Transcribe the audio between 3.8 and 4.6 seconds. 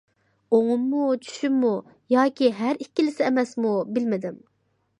بىلمىدىم.